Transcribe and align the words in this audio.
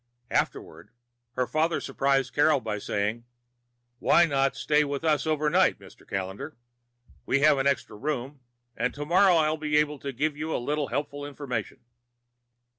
Afterward, 0.31 0.89
her 1.33 1.45
father 1.45 1.79
surprised 1.79 2.33
Carol 2.33 2.59
by 2.59 2.79
saying, 2.79 3.23
"Why 3.99 4.25
not 4.25 4.55
stay 4.55 4.83
with 4.83 5.03
us 5.03 5.27
overnight, 5.27 5.77
Mr. 5.77 6.07
Callendar? 6.07 6.57
We 7.27 7.41
have 7.41 7.59
an 7.59 7.67
extra 7.67 7.95
room, 7.95 8.39
and 8.75 8.95
tomorrow 8.95 9.37
I 9.37 9.51
may 9.51 9.57
be 9.59 9.77
able 9.77 9.99
to 9.99 10.11
give 10.11 10.35
you 10.35 10.55
a 10.55 10.57
little 10.57 10.87
helpful 10.87 11.23
information." 11.23 11.81